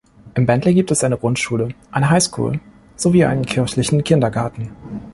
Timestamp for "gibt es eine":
0.73-1.15